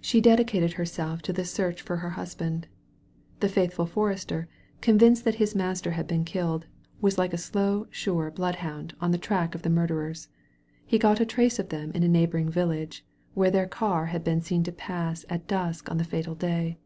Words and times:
She 0.00 0.20
dedicated 0.20 0.72
herself 0.72 1.22
to 1.22 1.32
the 1.32 1.44
search 1.44 1.80
for 1.80 1.98
her 1.98 2.10
husband. 2.18 2.66
The 3.38 3.48
faithful 3.48 3.86
forester, 3.86 4.48
convinced 4.80 5.24
that 5.24 5.36
his 5.36 5.54
nuister 5.54 5.92
had 5.92 6.08
been 6.08 6.24
killed, 6.24 6.66
was 7.00 7.18
like 7.18 7.32
a 7.32 7.38
slow, 7.38 7.86
sure 7.88 8.32
bloodhound 8.32 8.96
on 9.00 9.12
the 9.12 9.16
track 9.16 9.54
of 9.54 9.62
the 9.62 9.70
murderers. 9.70 10.28
He 10.84 10.98
got 10.98 11.20
a 11.20 11.24
trace 11.24 11.60
of 11.60 11.68
them 11.68 11.92
in 11.92 12.02
a 12.02 12.08
neighboring 12.08 12.48
village, 12.50 13.06
where 13.34 13.52
their 13.52 13.68
car 13.68 14.06
had 14.06 14.24
been 14.24 14.40
seen 14.40 14.64
to 14.64 14.72
pass 14.72 15.24
at 15.30 15.46
dusk 15.46 15.88
on 15.88 15.98
the 15.98 16.02
fatal 16.02 16.34
day. 16.34 16.76